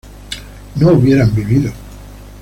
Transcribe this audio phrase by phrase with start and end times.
[0.77, 1.71] no hubieran vivido